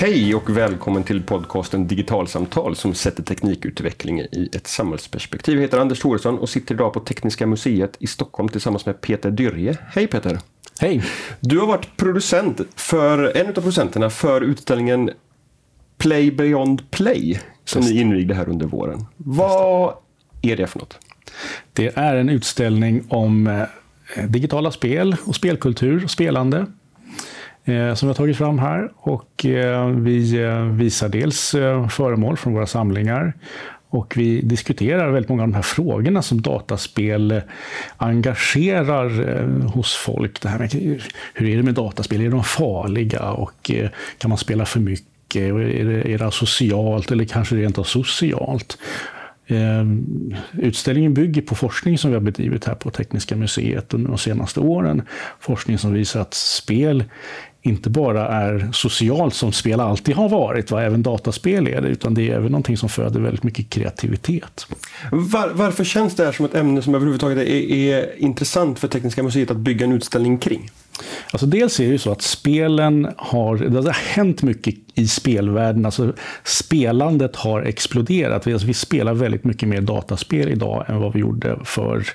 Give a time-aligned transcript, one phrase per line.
[0.00, 5.54] Hej och välkommen till podcasten Digitalsamtal som sätter teknikutveckling i ett samhällsperspektiv.
[5.54, 9.30] Jag heter Anders Thoresson och sitter idag på Tekniska museet i Stockholm tillsammans med Peter
[9.30, 9.76] Dyrje.
[9.94, 10.38] Hej Peter!
[10.78, 11.02] Hej!
[11.40, 15.10] Du har varit producent för, en av producenterna för utställningen
[15.98, 19.06] Play Beyond Play som ni invigde här under våren.
[19.16, 19.94] Vad
[20.42, 20.98] är det för något?
[21.72, 26.66] Det är en utställning om eh, digitala spel och spelkultur och spelande
[27.64, 28.92] Eh, som vi har tagit fram här.
[28.96, 33.32] Och eh, vi eh, visar dels eh, föremål från våra samlingar
[33.90, 37.40] och vi diskuterar väldigt många av de här frågorna som dataspel
[37.96, 39.08] engagerar
[39.66, 40.40] hos folk.
[40.40, 40.72] Det här med,
[41.34, 42.20] hur är det med dataspel?
[42.20, 43.30] Är de farliga?
[43.30, 43.70] Och
[44.18, 45.42] kan man spela för mycket?
[45.42, 48.78] Är det, är det socialt eller kanske rent av socialt?
[50.52, 54.60] Utställningen bygger på forskning som vi har bedrivit här på Tekniska museet under de senaste
[54.60, 55.02] åren.
[55.40, 57.04] Forskning som visar att spel
[57.62, 62.14] inte bara är socialt som spel alltid har varit, vad även dataspel är det, utan
[62.14, 64.66] det är även någonting som föder väldigt mycket kreativitet.
[65.10, 69.22] Var, varför känns det här som ett ämne som överhuvudtaget är, är intressant för Tekniska
[69.22, 70.70] museet att bygga en utställning kring?
[71.30, 75.86] Alltså dels är det ju så att spelen har, det har hänt mycket i spelvärlden.
[75.86, 76.12] Alltså
[76.44, 78.46] spelandet har exploderat.
[78.46, 82.06] Alltså vi spelar väldigt mycket mer dataspel idag än vad vi gjorde för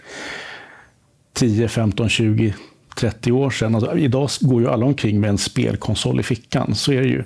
[1.33, 2.53] 10, 15, 20
[2.95, 3.75] 30 år sedan.
[3.75, 7.23] Alltså, idag går ju alla omkring med en spelkonsol i fickan, så är det ju.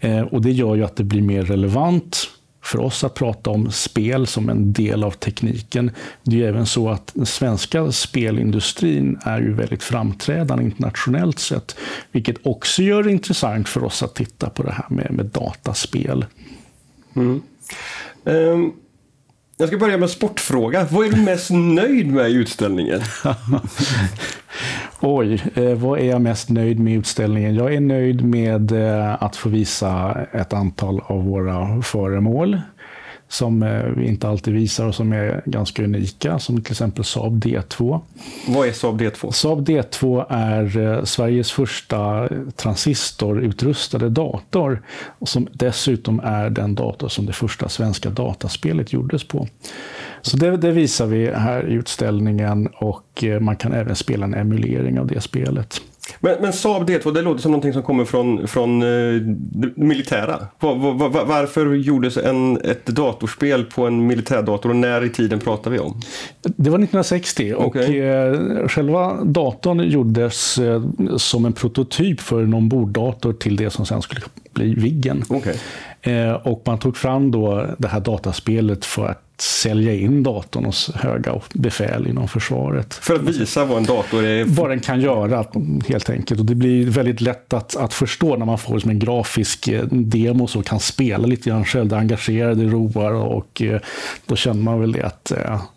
[0.00, 2.30] Eh, och det gör ju att det blir mer relevant
[2.66, 5.90] för oss att prata om spel som en del av tekniken.
[6.22, 11.76] Det är även så att den svenska spelindustrin är ju väldigt framträdande internationellt sett,
[12.12, 16.24] vilket också gör det intressant för oss att titta på det här med, med dataspel.
[17.16, 17.42] Mm.
[18.24, 18.72] Um,
[19.56, 20.86] jag ska börja med sportfråga.
[20.90, 23.00] Vad är du mest nöjd med i utställningen?
[25.00, 27.54] Oj, eh, vad är jag mest nöjd med i utställningen?
[27.54, 32.60] Jag är nöjd med eh, att få visa ett antal av våra föremål
[33.28, 37.44] som eh, vi inte alltid visar och som är ganska unika, som till exempel Saab
[37.44, 38.00] D2.
[38.48, 39.30] Vad är Saab D2?
[39.30, 44.82] Saab D2 är Sveriges första transistorutrustade dator,
[45.22, 49.48] som dessutom är den dator som det första svenska dataspelet gjordes på.
[50.26, 54.34] Så det, det, visar vi här i utställningen och eh, man kan även spela en
[54.34, 55.80] emulering av det spelet.
[56.20, 60.46] Men, men Saab D2, det låter som någonting som kommer från, från eh, det militära.
[60.60, 65.40] Var, var, var, varför gjordes en, ett datorspel på en militärdator och när i tiden
[65.40, 66.00] pratar vi om?
[66.42, 70.58] Det var 1960 och eh, själva datorn gjordes
[71.16, 74.20] som en prototyp för en omborddator till det som sen skulle
[74.56, 75.24] bli Viggen.
[75.28, 75.54] Okay.
[76.02, 80.90] Eh, och man tog fram då det här dataspelet för att sälja in datorn hos
[80.94, 82.94] höga befäl inom försvaret.
[82.94, 84.44] För att visa vad en dator är?
[84.44, 85.44] Vad den kan göra
[85.88, 86.40] helt enkelt.
[86.40, 89.84] Och det blir väldigt lätt att, att förstå när man får som en grafisk eh,
[89.84, 91.88] demo så kan spela lite grann själv.
[91.88, 93.80] Det engagerar, det roar och eh,
[94.26, 95.32] då känner man väl det att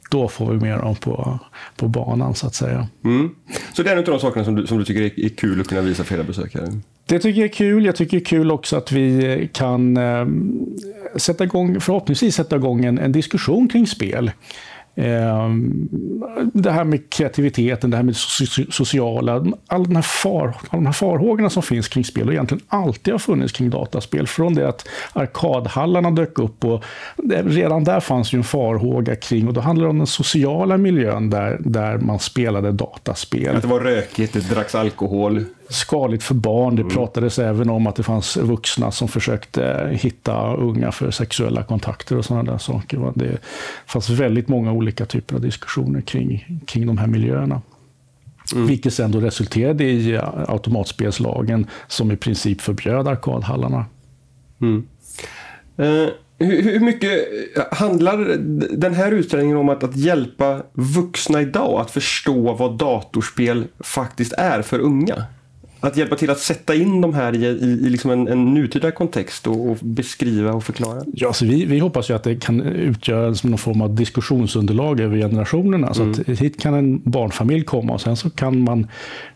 [0.10, 1.40] då får vi med dem på,
[1.76, 2.88] på banan så att säga.
[3.06, 3.30] Mm.
[3.74, 5.62] Så det är en av de sakerna som du, som du tycker är, är kul
[5.62, 6.80] att kunna visa för era besökare?
[7.10, 7.86] Det tycker jag är kul.
[7.86, 10.28] Jag tycker det är kul också att vi eh, kan eh,
[11.16, 14.32] sätta igång, förhoppningsvis sätta igång en, en diskussion kring spel.
[14.96, 15.50] Eh,
[16.54, 18.16] det här med kreativiteten, det här med
[18.72, 22.64] sociala, alla de, här far, alla de här farhågorna som finns kring spel och egentligen
[22.68, 24.28] alltid har funnits kring dataspel.
[24.28, 26.84] Från det att arkadhallarna dök upp och
[27.46, 31.30] redan där fanns ju en farhåga kring, och då handlar det om den sociala miljön
[31.30, 33.56] där, där man spelade dataspel.
[33.56, 36.76] Att det var rökigt, det dracks alkohol skadligt för barn.
[36.76, 36.94] Det mm.
[36.94, 42.26] pratades även om att det fanns vuxna som försökte hitta unga för sexuella kontakter och
[42.26, 43.12] sådana där saker.
[43.16, 43.38] Det
[43.86, 47.62] fanns väldigt många olika typer av diskussioner kring, kring de här miljöerna.
[48.54, 48.68] Mm.
[48.68, 53.86] Vilket sen då resulterade i automatspelslagen som i princip förbjöd arkadhallarna.
[54.62, 54.88] Mm.
[55.78, 56.10] Eh,
[56.40, 57.28] hur, hur, mycket
[57.72, 58.18] handlar
[58.78, 64.62] den här utställningen om att, att hjälpa vuxna idag att förstå vad datorspel faktiskt är
[64.62, 65.26] för unga?
[65.80, 68.92] Att hjälpa till att sätta in de här i, i, i liksom en, en nutida
[68.92, 71.02] kontext och, och, beskriva och förklara?
[71.14, 75.18] Ja, alltså vi, vi hoppas ju att det kan utgöra någon form av diskussionsunderlag över
[75.18, 75.94] generationerna.
[75.94, 76.12] Så mm.
[76.12, 78.88] att hit kan en barnfamilj komma och sen så kan man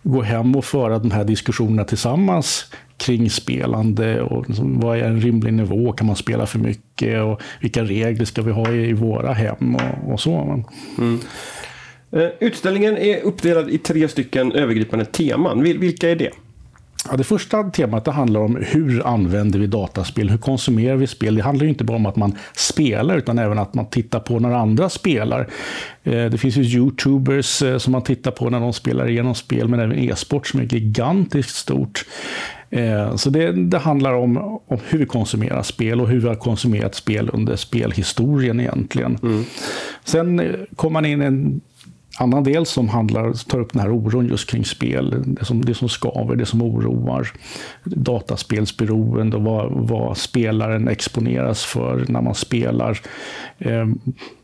[0.04, 2.66] gå hem och föra de här diskussionerna tillsammans
[2.98, 5.92] kring spelande och liksom, vad är en rimlig nivå?
[5.92, 7.22] Kan man spela för mycket?
[7.22, 10.64] Och vilka regler ska vi ha i, i våra hem och, och så.
[10.98, 11.20] Mm.
[12.16, 15.64] Eh, utställningen är uppdelad i tre stycken övergripande teman.
[15.64, 16.30] Vilka är det?
[17.10, 20.30] Ja, det första temat det handlar om hur använder vi dataspel?
[20.30, 21.36] Hur konsumerar vi spel?
[21.36, 24.52] Det handlar inte bara om att man spelar utan även att man tittar på när
[24.52, 25.50] andra spelar.
[26.04, 29.68] Eh, det finns ju Youtubers eh, som man tittar på när de spelar igenom spel,
[29.68, 32.06] men även e-sport som är gigantiskt stort.
[33.16, 36.96] Så det, det handlar om, om, hur vi konsumerar spel och hur vi har konsumerat
[36.96, 39.18] spel under spelhistorien egentligen.
[39.24, 39.44] Mm.
[40.04, 41.62] Sen kommer man in en
[42.20, 45.24] annan del som handlar, tar upp den här oron just kring spel.
[45.26, 47.28] Det som, det som skaver, det som oroar.
[47.84, 53.02] Dataspelsberoende och vad, vad spelaren exponeras för när man spelar
[53.58, 53.88] eh,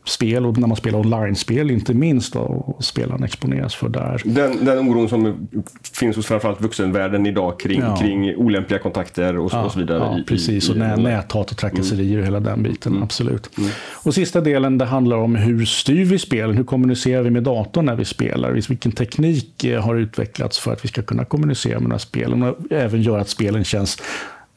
[0.04, 4.22] spel och när man spelar online-spel inte minst och spelaren exponeras för där.
[4.24, 5.48] Den, den oron som
[5.94, 7.96] finns hos framförallt vuxenvärlden idag kring, ja.
[7.96, 9.98] kring olämpliga kontakter och, ja, och så vidare.
[9.98, 12.20] Ja, i, precis, i, och i, näthat och trakasserier mm.
[12.20, 13.02] och hela den biten, mm.
[13.02, 13.58] absolut.
[13.58, 13.70] Mm.
[14.04, 16.56] Och sista delen det handlar om hur styr vi spelen?
[16.56, 18.52] Hur kommunicerar vi med datorn när vi spelar?
[18.52, 22.42] Vilken teknik eh, har utvecklats för att vi ska kunna kommunicera med de här spelen
[22.42, 24.02] och även göra att spelen känns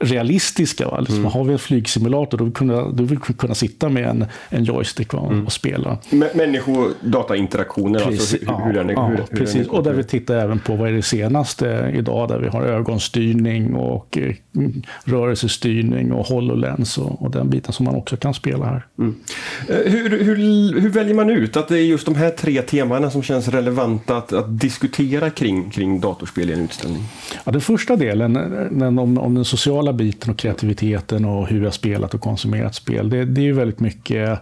[0.06, 0.88] realistiska.
[0.88, 1.00] Va?
[1.00, 1.32] Liksom, mm.
[1.32, 4.26] Har vi en flygsimulator då vill vi kunna, då vill vi kunna sitta med en,
[4.50, 5.28] en joystick va?
[5.32, 5.46] Mm.
[5.46, 5.98] och spela.
[6.34, 9.56] Människo-data-interaktioner, alltså hur, ja, hur den, ja, hur, precis.
[9.56, 12.48] Hur den och där vi tittar även på vad är det senaste idag där vi
[12.48, 14.36] har ögonstyrning och eh,
[15.04, 18.86] rörelsestyrning och HoloLens och, och, den biten som man också kan spela här.
[19.00, 19.16] Mm.
[19.70, 20.36] Eh, hur, hur,
[20.80, 24.18] hur, väljer man ut att det är just de här tre temana som känns relevanta
[24.18, 27.04] att, att diskutera kring, kring datorspel i en utställning?
[27.44, 28.34] Ja, den första delen,
[28.72, 32.76] den om, om den sociala biten och kreativiteten och hur vi har spelat och konsumerat
[32.76, 33.10] spel.
[33.10, 34.40] Det, det är ju väldigt mycket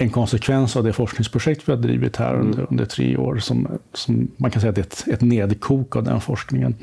[0.00, 2.46] en konsekvens av det forskningsprojekt vi har drivit här mm.
[2.46, 3.38] under, under tre år.
[3.38, 6.74] Som, som, man kan säga att det är ett, ett nedkok av den forskningen.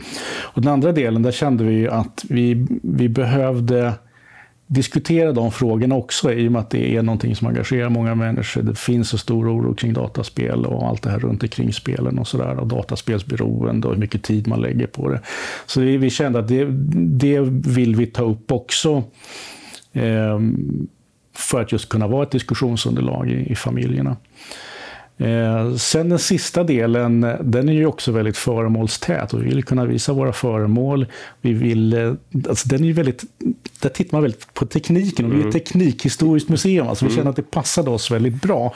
[0.41, 3.93] Och den andra delen, där kände vi att vi, vi behövde
[4.67, 8.62] diskutera de frågorna också i och med att det är någonting som engagerar många människor.
[8.62, 12.27] Det finns en stor oro kring dataspel och allt det här runt omkring spelen och
[12.27, 12.59] sådär.
[12.59, 15.21] Och dataspelsberoende och hur mycket tid man lägger på det.
[15.65, 16.65] Så vi, vi kände att det,
[16.95, 19.03] det vill vi ta upp också.
[19.94, 20.39] Eh,
[21.33, 24.17] för att just kunna vara ett diskussionsunderlag i, i familjerna.
[25.17, 29.85] Eh, sen den sista delen, den är ju också väldigt föremålstät och vi vill kunna
[29.85, 31.06] visa våra föremål.
[31.41, 32.13] Vi vill, eh,
[32.50, 33.23] alltså den är ju väldigt,
[33.81, 35.53] där tittar man väldigt på tekniken och vi är ett mm.
[35.53, 36.88] teknikhistoriskt museum.
[36.88, 37.17] Alltså vi mm.
[37.17, 38.73] känner att det passade oss väldigt bra.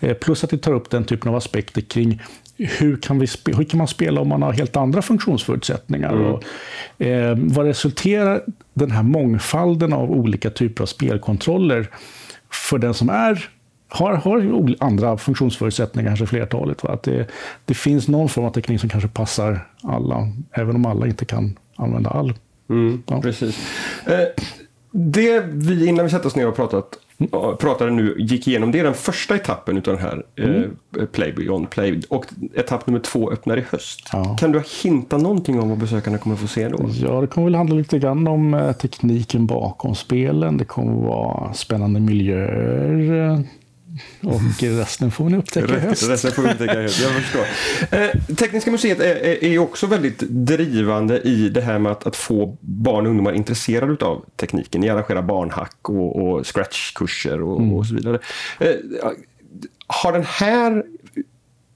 [0.00, 2.20] Eh, plus att vi tar upp den typen av aspekter kring
[2.56, 6.12] hur kan, vi hur kan man spela om man har helt andra funktionsförutsättningar?
[6.12, 6.26] Mm.
[6.26, 6.44] Och,
[7.06, 8.42] eh, vad resulterar
[8.74, 11.90] den här mångfalden av olika typer av spelkontroller
[12.50, 13.48] för den som är
[13.92, 16.82] har, har andra funktionsförutsättningar, kanske flertalet.
[16.82, 16.90] Va?
[16.90, 17.26] Att det,
[17.64, 21.58] det finns någon form av teknik som kanske passar alla, även om alla inte kan
[21.76, 22.34] använda all.
[22.70, 23.22] Mm, ja.
[23.22, 23.58] Precis.
[24.06, 24.44] Eh,
[24.90, 27.56] det vi, innan vi sätter oss ner och pratat, mm.
[27.56, 30.76] pratade nu, gick igenom, det är den första etappen av den här eh, mm.
[30.98, 32.00] eh, Play Beyond Play.
[32.08, 34.08] Och etapp nummer två öppnar i höst.
[34.12, 34.36] Ja.
[34.40, 36.90] Kan du hinta någonting om vad besökarna kommer få se då?
[36.92, 40.56] Ja, det kommer väl handla lite grann om eh, tekniken bakom spelen.
[40.56, 43.44] Det kommer vara spännande miljöer
[44.20, 46.08] och resten får ni upptäcka i höst.
[46.08, 47.46] Resten får vi upptäcka i höst, jag förstår.
[47.98, 52.56] Eh, Tekniska museet är, är, också väldigt drivande i det här med att, att få
[52.60, 54.80] barn och ungdomar intresserade av tekniken.
[54.80, 57.72] Ni arrangerar barnhack och, och scratchkurser och, mm.
[57.72, 58.18] och så vidare.
[58.60, 58.74] Eh,
[59.86, 60.84] har den här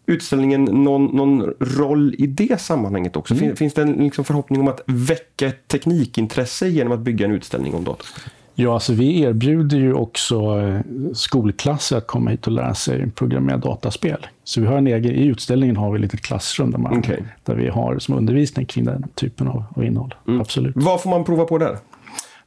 [0.06, 3.34] utställningen någon, någon roll i det sammanhanget också?
[3.34, 3.56] Mm.
[3.56, 7.74] Finns det en liksom förhoppning om att väcka ett teknikintresse genom att bygga en utställning
[7.74, 8.24] om dataspel?
[8.58, 10.80] Ja, alltså vi erbjuder ju också eh,
[11.14, 14.26] skolklasser att komma hit och lära sig programmera dataspel.
[14.44, 17.20] Så vi har en egen, i utställningen har vi ett litet klassrum där, man, okay.
[17.44, 20.14] där vi har som undervisning kring den typen av, av innehåll.
[20.28, 20.40] Mm.
[20.40, 20.72] Absolut.
[20.76, 21.78] Vad får man prova på där?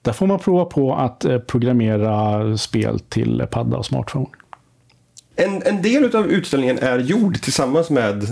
[0.02, 4.28] Där får man prova på att eh, programmera spel till padda och smartphone.
[5.36, 8.28] En, en del av utställningen är gjord tillsammans med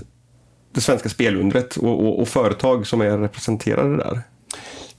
[0.73, 4.21] det svenska spelundret och, och, och företag som är representerade där.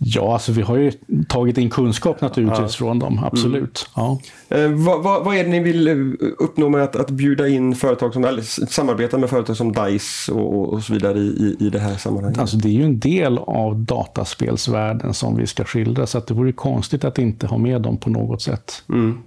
[0.00, 0.92] Ja, alltså vi har ju
[1.28, 2.68] tagit in kunskap naturligtvis ja.
[2.68, 3.88] från dem, absolut.
[3.96, 4.08] Mm.
[4.08, 4.20] Ja.
[4.56, 7.74] Eh, vad, vad, vad, är det ni vill eh, uppnå med att, att bjuda in
[7.74, 11.78] företag som, eller samarbeta med företag som DICE och, och så vidare i, i det
[11.78, 12.38] här sammanhanget?
[12.38, 16.34] Alltså det är ju en del av dataspelsvärlden som vi ska skildra, så att det
[16.34, 18.82] vore konstigt att inte ha med dem på något sätt.
[18.88, 19.18] Mm.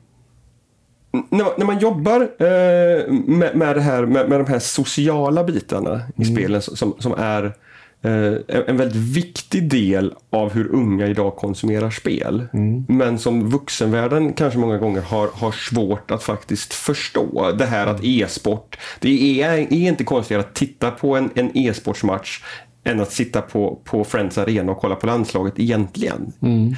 [1.29, 6.23] När, man jobbar eh, med, med, det här, med, med de här sociala bitarna i
[6.23, 6.35] mm.
[6.35, 7.53] spelen som, som är
[8.03, 12.47] en väldigt viktig del av hur unga idag konsumerar spel.
[12.53, 12.85] Mm.
[12.87, 17.51] Men som vuxenvärlden kanske många gånger har, har svårt att faktiskt förstå.
[17.51, 22.43] Det här att e-sport, det är, är inte konstigare att titta på en, en e-sportsmatch
[22.83, 26.33] än att sitta på, på Friends Arena och kolla på landslaget egentligen.
[26.41, 26.75] Mm.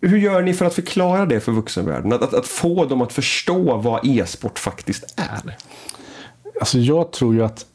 [0.00, 2.12] Hur gör ni för att förklara det för vuxenvärlden?
[2.12, 5.56] Att, att, att få dem att förstå vad e-sport faktiskt är?
[6.60, 7.66] Alltså jag tror ju att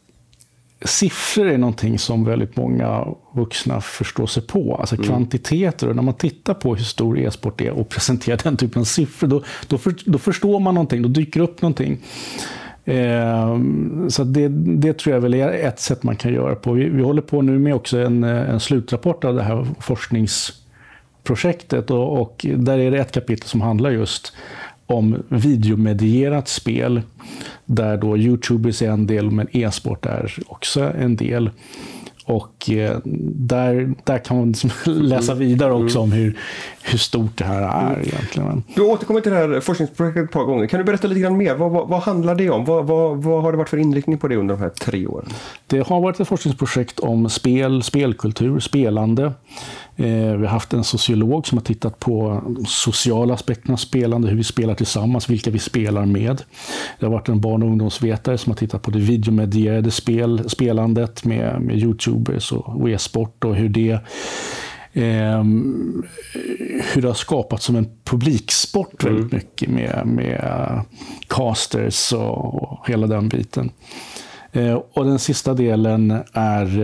[0.85, 4.75] siffror är någonting som väldigt många vuxna förstår sig på.
[4.75, 5.07] Alltså mm.
[5.07, 5.89] kvantiteter.
[5.89, 9.27] Och när man tittar på hur stor e-sport är och presenterar den typen av siffror,
[9.27, 11.01] då, då, för, då förstår man någonting.
[11.01, 11.97] Då dyker upp någonting.
[12.85, 13.59] Eh,
[14.09, 16.71] så det, det, tror jag väl är ett sätt man kan göra på.
[16.71, 21.91] Vi, vi håller på nu med också en, en slutrapport av det här forskningsprojektet.
[21.91, 24.33] Och, och där är det ett kapitel som handlar just
[24.87, 27.01] om videomedierat spel
[27.65, 31.49] där då Youtube är en del, men e-sport är också en del.
[32.25, 32.97] Och eh,
[33.35, 36.37] där, där kan man liksom läsa vidare också om hur,
[36.87, 38.01] hur stort det här är mm.
[38.01, 38.63] egentligen.
[38.75, 40.67] Du återkommer till det här forskningsprojektet ett par gånger.
[40.67, 41.55] Kan du berätta lite grann mer?
[41.55, 42.65] Vad, vad, vad handlar det om?
[42.65, 45.29] Vad, vad, har det varit för inriktning på det under de här tre åren?
[45.67, 49.23] Det har varit ett forskningsprojekt om spel, spelkultur, spelande.
[49.95, 54.37] Eh, vi har haft en sociolog som har tittat på sociala aspekterna av spelande, hur
[54.37, 56.41] vi spelar tillsammans, vilka vi spelar med.
[56.99, 61.25] Det har varit en barn och ungdomsvetare som har tittat på det videomedierade spel, spelandet
[61.25, 63.99] med, med Youtubers och e-sport och hur det
[66.93, 69.15] hur det har skapats som en publiksport mm.
[69.15, 70.81] väldigt mycket med, med
[71.27, 73.71] casters och, och hela den biten.
[74.55, 76.79] Eh, och den sista delen är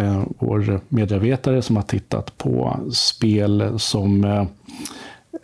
[0.00, 4.44] eh, vår medievetare som har tittat på spel som eh,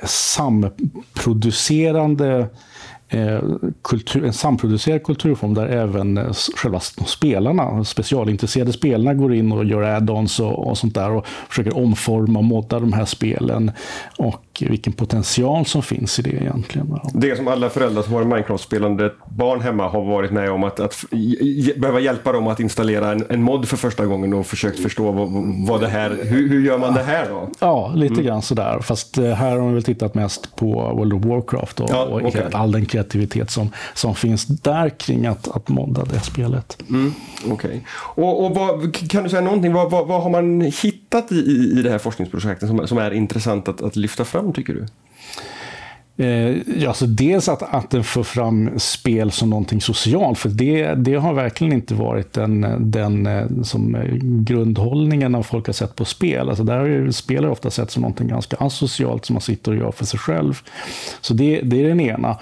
[0.04, 2.46] samproducerande
[3.82, 9.82] kultur, en samproducerad kulturform där även eh, själva spelarna, specialintresserade spelarna går in och gör
[9.82, 13.70] add-ons och, och, sånt där och försöker omforma och modda de här spelen.
[14.18, 17.00] Och vilken potential som finns i det egentligen.
[17.14, 20.80] Det som alla föräldrar som har en Minecraft-spelande barn hemma har varit med om att,
[20.80, 21.04] att
[21.76, 25.28] behöva hjälpa dem att installera en, en mod för första gången och försökt förstå vad,
[25.68, 27.48] vad det här, hur, hur gör man det här då?
[27.58, 28.26] Ja, lite mm.
[28.26, 28.78] grann sådär.
[28.80, 32.42] Fast eh, här har man väl tittat mest på World of Warcraft och, ja, okay.
[32.42, 36.78] och all den kreativitet som, som finns där kring att, att modda det spelet.
[36.90, 37.14] Mm,
[37.50, 37.80] okay.
[37.96, 41.36] Och, och vad, kan du säga någonting, vad, vad, vad har man hittat i,
[41.78, 44.86] i det här forskningsprojektet som, som är intressant att, att lyfta fram tycker du?
[46.16, 51.14] Eh, alltså dels att, att den för fram spel som någonting socialt, för det, det
[51.14, 56.48] har verkligen inte varit den, den eh, som grundhållningen när folk har sett på spel.
[56.48, 59.78] Alltså där har ju spelare ofta sett som någonting ganska asocialt som man sitter och
[59.78, 60.54] gör för sig själv.
[61.20, 62.38] Så det, det är den ena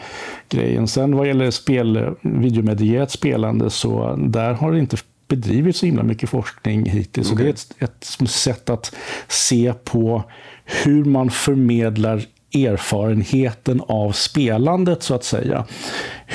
[0.48, 0.88] grejen.
[0.88, 4.96] Sen vad gäller spel, videomedierat spelande, så där har det inte
[5.28, 7.32] bedrivits så himla mycket forskning hittills.
[7.32, 7.52] Okay.
[7.56, 8.94] Så det är ett, ett sätt att
[9.28, 10.22] se på
[10.64, 12.22] hur man förmedlar
[12.54, 15.66] erfarenheten av spelandet så att säga.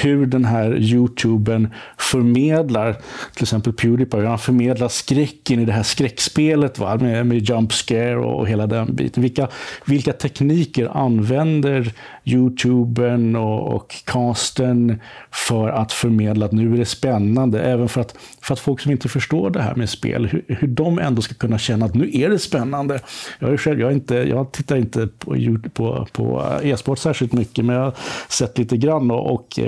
[0.04, 2.94] Hur den här YouTuben förmedlar,
[3.34, 6.98] till exempel Pewdiepie, han förmedlar skräcken i det här skräckspelet va?
[6.98, 9.24] Med, med jump scare och hela den biten.
[9.24, 9.48] Vilka,
[9.86, 11.94] vilka tekniker använder
[12.26, 15.02] YouTuben och, och casten
[15.32, 17.62] för att förmedla att nu är det spännande.
[17.62, 20.68] Även för att, för att folk som inte förstår det här med spel, hur, hur
[20.68, 23.00] de ändå ska kunna känna att nu är det spännande.
[23.40, 25.36] Jag, är själv, jag, är inte, jag tittar inte på,
[25.74, 27.94] på, på e-sport särskilt mycket, men jag har
[28.30, 29.12] sett lite grann.
[29.12, 29.60] och, och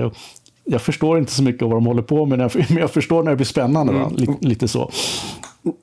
[0.71, 3.31] jag förstår inte så mycket av vad de håller på med, men jag förstår när
[3.31, 3.93] det blir spännande.
[3.93, 4.37] Mm.
[4.41, 4.91] Lite så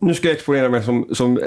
[0.01, 1.41] nu ska jag exponera mig som, som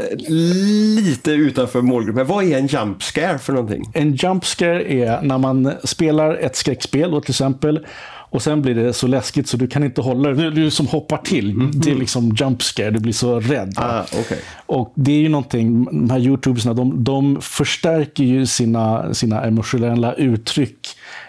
[0.98, 2.28] lite utanför målgruppen.
[2.28, 3.84] Vad är en jump scare för någonting?
[3.94, 7.86] En jump scare är när man spelar ett skräckspel då, till exempel
[8.32, 10.52] och sen blir det så läskigt så du kan inte hålla det.
[10.52, 11.52] Du, som hoppar till.
[11.52, 11.72] Mm.
[11.74, 12.92] Det är liksom jump scare.
[12.92, 13.74] Du blir så rädd.
[13.78, 14.38] Ah, okay.
[14.66, 20.14] Och det är ju någonting, de här YouTubersna, de, de förstärker ju sina, sina emotionella
[20.14, 20.96] uttryck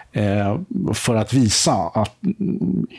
[0.93, 2.15] för att visa att,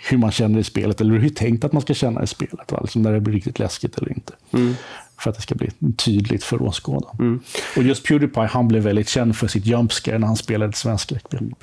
[0.09, 2.26] hur man känner i spelet, eller hur det är tänkt att man ska känna i
[2.26, 2.73] spelet.
[2.73, 2.78] Va?
[2.78, 4.33] Alltså när det blir riktigt läskigt eller inte.
[4.52, 4.75] Mm.
[5.19, 7.16] För att det ska bli tydligt för åskådaren.
[7.19, 7.40] Mm.
[7.76, 11.04] Och just Pewdiepie, han blev väldigt känd för sitt jumpscare när han spelade ett svenskt
[11.04, 11.54] skräckspel.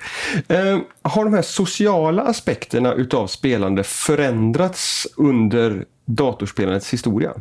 [0.48, 7.34] Eh, har de här sociala aspekterna utav spelande förändrats under datorspelandets historia?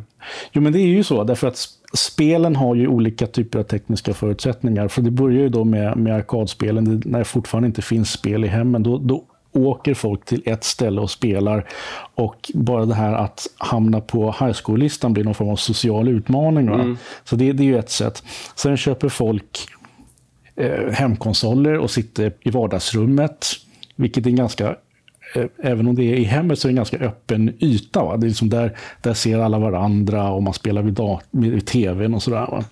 [0.51, 4.13] Jo, men det är ju så, därför att spelen har ju olika typer av tekniska
[4.13, 4.87] förutsättningar.
[4.87, 8.47] För det börjar ju då med, med arkadspelen, när det fortfarande inte finns spel i
[8.47, 8.83] hemmen.
[8.83, 11.69] Då, då åker folk till ett ställe och spelar.
[12.15, 16.67] Och bara det här att hamna på high school-listan blir någon form av social utmaning.
[16.67, 16.97] Mm.
[17.23, 18.23] Så det, det är ju ett sätt.
[18.55, 19.67] Sen köper folk
[20.55, 23.47] eh, hemkonsoler och sitter i vardagsrummet.
[23.95, 24.75] Vilket är en ganska
[25.35, 28.03] Eh, även om det är i hemmet så är det en ganska öppen yta.
[28.03, 28.17] Va?
[28.17, 30.99] Det är liksom där, där ser alla varandra och man spelar vid,
[31.51, 32.63] vid tvn och sådär.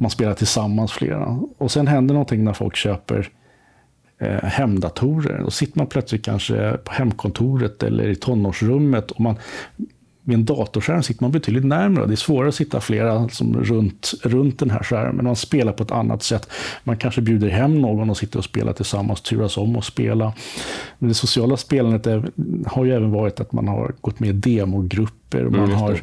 [0.00, 1.38] Man spelar tillsammans flera.
[1.58, 3.28] Och sen händer någonting när folk köper
[4.18, 5.40] eh, hemdatorer.
[5.44, 9.36] Då sitter man plötsligt kanske på hemkontoret eller i tonårsrummet och man
[10.26, 12.06] vid en datorskärm sitter man betydligt närmare.
[12.06, 15.24] Det är svårare att sitta flera som runt, runt den här skärmen.
[15.24, 16.48] Man spelar på ett annat sätt.
[16.84, 20.32] Man kanske bjuder hem någon och sitter och spelar tillsammans, turas om att spela.
[20.98, 22.30] Men det sociala spelandet är,
[22.66, 25.16] har ju även varit att man har gått med i demogrupper.
[25.44, 26.00] Man Mm, har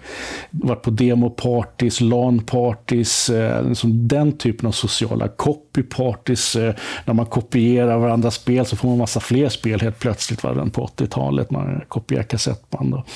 [0.51, 6.55] varit på demopartys, LAN-partys, eh, liksom den typen av sociala copypartys.
[6.55, 6.73] Eh,
[7.05, 10.69] när man kopierar varandras spel så får man massa fler spel helt plötsligt, var den
[10.69, 11.51] på 80-talet.
[11.51, 12.93] Man kopierar kassettband.
[12.93, 13.07] Och.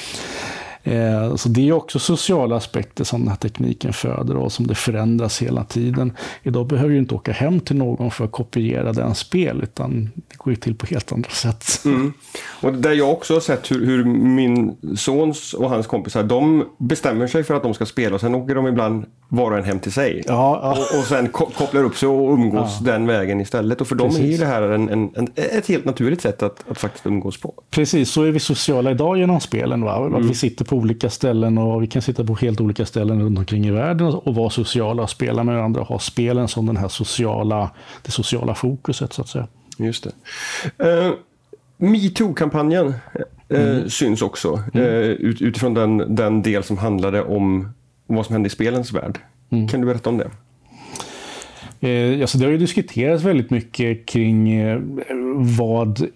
[0.88, 4.75] Eh, Så det är också sociala aspekter som den här tekniken föder och som det
[4.75, 6.13] förändras hela tiden.
[6.44, 10.38] Idag behöver du inte åka hem till någon för att kopiera den spel, utan det
[10.38, 11.82] går ju till på helt andra sätt.
[11.86, 12.13] Mm.
[12.62, 17.27] Och där jag också har sett hur, hur min sons och hans kompisar, de bestämmer
[17.27, 19.79] sig för att de ska spela och sen åker de ibland var och en hem
[19.79, 20.24] till sig.
[20.27, 20.72] Ja, ja.
[20.72, 23.82] Och, och sen ko- kopplar upp sig och umgås den vägen istället.
[23.82, 24.39] Och för dem är ju Precis.
[24.39, 27.53] det här en, en, en, ett helt naturligt sätt att, att faktiskt umgås på.
[27.72, 29.82] Precis, så är vi sociala idag genom spelen.
[29.82, 29.91] Va?
[30.06, 30.27] Att Mm.
[30.27, 33.65] vi sitter på olika ställen och vi kan sitta på helt olika ställen runt omkring
[33.65, 36.88] i världen och vara sociala och spela med varandra och ha spelen som den här
[36.88, 39.48] sociala, det sociala fokuset så att säga.
[39.77, 40.07] Just
[40.77, 41.07] det.
[41.07, 41.13] Uh,
[41.77, 42.93] Metoo-kampanjen
[43.50, 47.69] eh, syns också eh, ut, utifrån den, den del som handlade om
[48.07, 49.19] vad som hände i spelens värld.
[49.50, 50.29] Kan du berätta om det?
[51.79, 54.79] Eh, alltså det har ju diskuterats väldigt mycket kring eh,
[55.57, 56.07] vad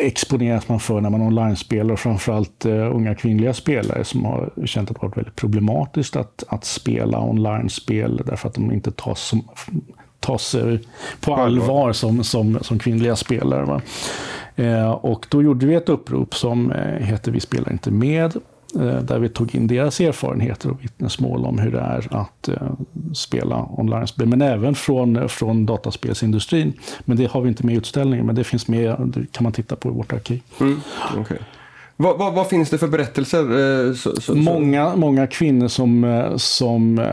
[0.00, 4.96] exponeras man för när man online-spelar, framförallt eh, unga kvinnliga spelare som har känt att
[4.96, 9.48] det varit väldigt problematiskt att, att spela online-spel därför att de inte tas, som,
[10.20, 10.78] tas eh,
[11.20, 11.92] på allvar.
[11.92, 13.64] som, som, som kvinnliga spelare.
[13.64, 13.80] Va?
[14.56, 18.42] Eh, och då gjorde vi ett upprop som eh, heter Vi spelar inte med eh,
[19.02, 22.54] där vi tog in deras erfarenheter och vittnesmål om hur det är att eh,
[23.14, 26.72] spela online-spel, men även från, från dataspelsindustrin.
[27.04, 29.52] Men det har vi inte med i utställningen, men det finns med, det kan man
[29.52, 30.40] titta på i vårt arkiv.
[30.60, 30.80] Mm.
[31.18, 31.38] okej.
[31.96, 33.40] Vad, vad, vad finns det för berättelser?
[33.88, 37.04] eh, så, så, så- Många, många kvinnor som, eh, som eh,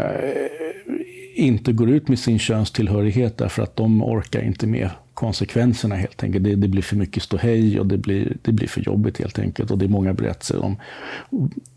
[1.36, 6.44] inte går ut med sin könstillhörighet därför att de orkar inte med konsekvenserna helt enkelt.
[6.44, 9.72] Det, det blir för mycket ståhej och det blir, det blir för jobbigt helt enkelt.
[9.72, 10.78] Och det är många berättelser om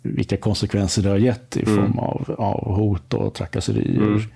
[0.03, 4.29] vilka konsekvenser det har gett i form av, av hot och trakasserier.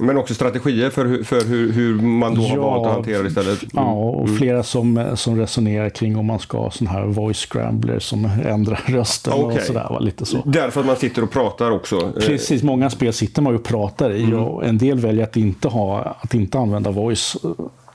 [0.00, 3.22] Men också strategier för, hur, för hur, hur man då har Ja, valt att hantera
[3.22, 3.62] det istället.
[3.62, 3.70] Mm.
[3.72, 7.98] Ja, och flera som, som resonerar kring om man ska ha sån här voice scrambler
[7.98, 9.64] som ändrar rösten och Okej.
[9.64, 9.86] sådär.
[9.90, 10.42] va, Lite så.
[10.44, 11.96] Därför att man sitter och pratar också.
[11.96, 14.38] Eh, Precis, många spel sitter man ju och pratar i Mm.
[14.40, 17.36] och en del väljer att inte, ha, att inte använda voice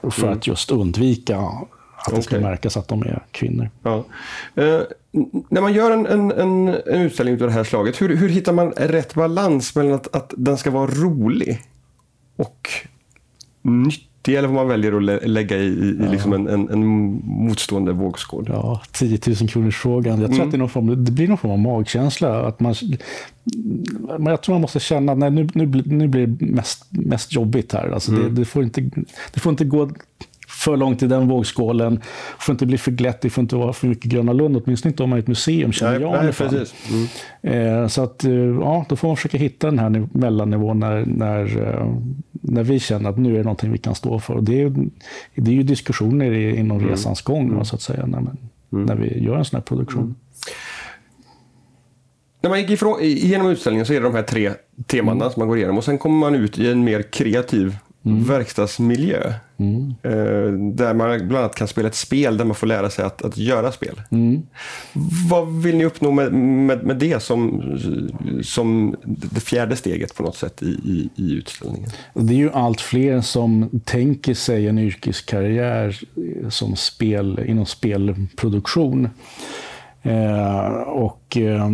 [0.03, 1.37] eh, för att just undvika
[2.05, 2.49] att det ska Mm.
[2.49, 3.69] Märkas att de är kvinnor.
[3.83, 4.03] Ja.
[4.55, 4.79] Eh,
[5.49, 8.53] när man gör en, en, en, en utställning av det här slaget, hur, hur hittar
[8.53, 11.61] man rätt balans mellan att, att den ska vara rolig
[12.35, 12.69] och
[13.61, 16.85] nyttig, eller vad man väljer att lä- lägga i, i, i liksom en, en, en
[17.25, 18.45] motstående vågskål?
[18.49, 20.19] Ja, 10 000 kronors frågan.
[20.21, 20.47] Jag tror Mm.
[20.47, 22.47] att det, är någon form, det blir någon form av magkänsla.
[22.47, 22.75] Att man,
[24.19, 27.33] men jag tror man måste känna att nu, nu, blir- nu blir det mest, mest
[27.33, 27.87] jobbigt här.
[27.89, 28.23] Alltså Mm.
[28.23, 28.81] det, det, får inte,
[29.33, 29.89] det får inte gå
[30.63, 31.95] för långt i den vågskålen.
[31.95, 32.01] Det
[32.43, 34.61] får inte bli för glätt, det får inte vara för mycket Gröna Lund.
[34.65, 36.73] Åtminstone inte om man är ett museum, känner Nej, jag nej, precis.
[37.43, 37.81] Mm.
[37.81, 41.05] Eh, Så att, eh, ja, då får man försöka hitta den här niv- mellannivån när,
[41.05, 41.93] när, eh,
[42.31, 44.33] när vi känner att nu är det någonting vi kan stå för.
[44.33, 44.73] Och det, är,
[45.35, 46.89] det är ju diskussioner inom Mm.
[46.89, 48.37] resans gång, va, så att säga, när, man,
[48.69, 50.15] när vi gör en sån här produktion.
[52.41, 54.51] När man gick ifrån, igenom utställningen så är det de här tre
[54.87, 59.33] temana som man går igenom och sen kommer man ut i en mer kreativ verkstadsmiljö.
[60.03, 63.21] Eh, där man bland annat kan spela ett spel där man får lära sig att,
[63.21, 64.01] att göra spel.
[65.29, 67.63] Vad vill ni uppnå med, med, med det som,
[68.43, 71.89] som det fjärde steget på något sätt i, i, i utställningen?
[72.13, 75.99] Det är ju allt fler som tänker sig en yrkeskarriär
[76.49, 79.09] som spel, inom spelproduktion.
[80.01, 81.69] Eh, och eh,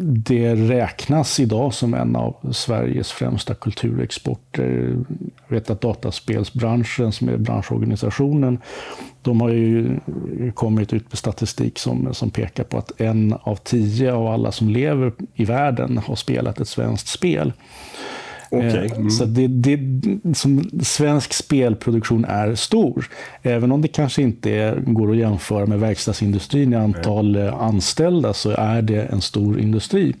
[0.00, 4.96] det räknas idag som en av Sveriges främsta kulturexporter.
[5.48, 8.58] Jag vet att dataspelsbranschen, som är branschorganisationen,
[9.22, 9.98] de har ju
[10.54, 14.68] kommit ut med statistik som, som pekar på att en av tio av alla som
[14.68, 17.52] lever i världen har spelat ett svenskt spel.
[18.52, 19.78] Eh, Så det, det,
[20.34, 23.08] som svensk spelproduktion är stor.
[23.42, 28.32] Även om det kanske inte är, går att jämföra med verkstadsindustrin i antal eh, anställda
[28.32, 30.14] så är det en stor industri.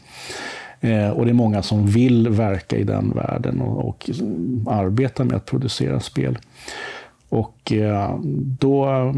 [0.80, 4.10] Eh, och det är många som vill verka i den världen och, och
[4.66, 6.38] arbeta med att producera spel.
[7.28, 8.18] Och eh,
[8.60, 9.14] då eh,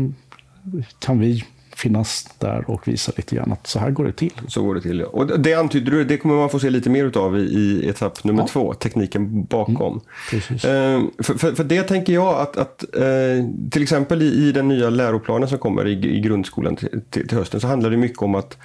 [0.99, 1.45] kan vi
[1.77, 4.33] finnas där och visa lite grann att så här går det till.
[4.49, 5.01] Så går det till.
[5.01, 5.07] Ja.
[5.07, 8.25] Och det antyder du, det kommer man få se lite mer utav i, i etapp
[8.25, 8.47] nummer Ja.
[8.49, 10.01] två, tekniken bakom.
[10.31, 10.65] Precis.
[10.65, 14.69] Eh, för, för, för det tänker jag att, att eh, till exempel i, i den
[14.69, 18.23] nya läroplanen som kommer i, i grundskolan till, till, till hösten så handlar det mycket
[18.23, 18.57] om att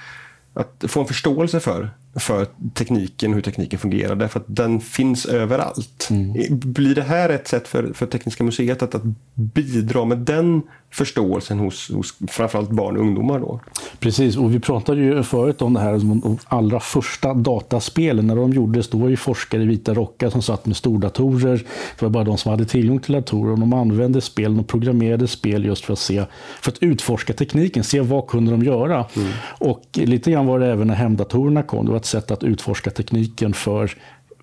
[0.53, 4.15] att få en förståelse för, för tekniken, hur tekniken fungerar.
[4.15, 6.07] Därför att den finns överallt.
[6.11, 6.33] Mm.
[6.49, 11.59] Blir det här ett sätt för, för Tekniska museet att, att bidra med den förståelsen
[11.59, 13.39] hos, hos framförallt barn och ungdomar?
[13.39, 13.59] Då?
[13.99, 18.27] Precis, och vi pratade ju förut om det här, de allra första dataspelen.
[18.27, 21.63] När de gjordes, då var ju forskare i vita rockar som satt med stordatorer.
[21.99, 23.51] Det var bara de som hade tillgång till datorer.
[23.51, 26.25] Och de använde spel, de programmerade spel just för att, se,
[26.61, 29.05] för att utforska tekniken, se vad kunde de göra.
[29.15, 29.29] Mm.
[29.43, 31.98] Och lite grann var det även när hemdatorerna kom.
[31.99, 33.91] Ett sätt att utforska tekniken för,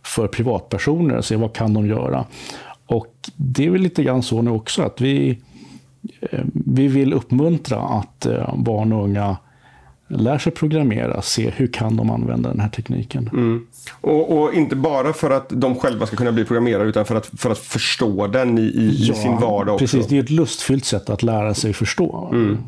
[0.02, 2.24] för privatpersoner, se vad kan de göra.
[2.86, 5.38] Och det är väl lite grann så nu också, att vi,
[6.20, 9.36] eh, vi vill uppmuntra att eh, barn och unga
[10.08, 13.30] lär sig programmera, se hur kan de använda den här tekniken.
[13.32, 13.66] Mm.
[14.00, 17.26] Och, och, inte bara för att de själva ska kunna bli programmerare utan för att,
[17.26, 19.84] för att förstå den i, i, ja, sin vardag också.
[19.84, 22.28] Precis, det är ett lustfyllt sätt att lära sig förstå.
[22.32, 22.58] Mm.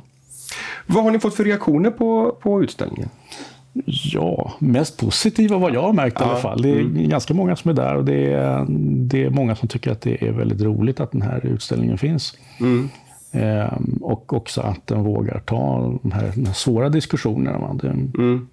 [0.87, 3.09] Vad har ni fått för reaktioner på, på utställningen?
[4.13, 6.27] Ja, mest positiva vad jag har märkt ja.
[6.27, 6.63] i alla fall.
[6.63, 7.09] Det är mm.
[7.09, 8.67] ganska många som är där och det är,
[9.09, 12.39] det är många som tycker att det är väldigt roligt att den här utställningen finns.
[12.61, 12.89] Mm.
[13.33, 17.75] Ehm, och också att den vågar ta de här, de här svåra diskussionerna.
[17.75, 18.49] Det, mm.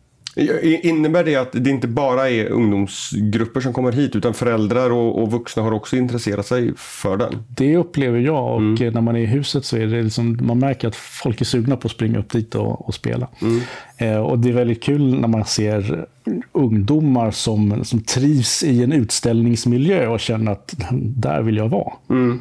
[0.62, 5.32] Innebär det att det inte bara är ungdomsgrupper som kommer hit utan föräldrar och, och
[5.32, 7.44] vuxna har också intresserat sig för den?
[7.48, 8.94] Det upplever jag och mm.
[8.94, 11.78] när man är i huset så är det liksom, man märker att folk är sugna
[11.78, 13.28] på att springa upp dit och, och spela.
[13.42, 13.62] Mm.
[13.98, 16.08] Eh, och det är väldigt kul när man ser
[16.52, 21.94] ungdomar som, som trivs i en utställningsmiljö och känner att där vill jag vara.
[22.10, 22.40] Mm.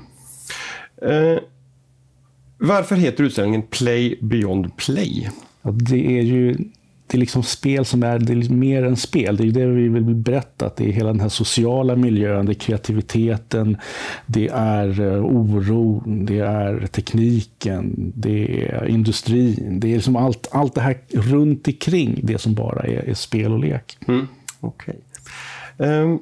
[1.02, 1.38] Eh,
[2.59, 5.30] varför heter utställningen Play Beyond Play?
[5.62, 6.57] Ja, det är ju
[7.07, 9.37] det är liksom spel som är, det är mer än spel.
[9.37, 10.67] Det är det vi vill berätta.
[10.67, 13.77] Att det är hela den här sociala miljön, det är kreativiteten,
[14.27, 19.81] det är eh, oro, det är tekniken, det är industrin.
[19.81, 23.53] Det är liksom allt, allt det här runt omkring det som bara är, är spel
[23.53, 23.99] och lek.
[24.09, 24.29] Mm.
[24.61, 24.95] Okay.
[25.77, 26.19] Um, ehm,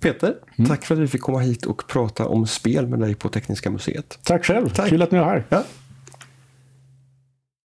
[0.00, 0.68] Peter, mm.
[0.68, 3.70] tack för att vi fick komma hit och prata om spel med dig på Tekniska
[3.70, 4.18] museet.
[4.22, 4.88] Tack själv, tack.
[4.88, 5.44] kul att ni är här.
[5.48, 5.64] Ja.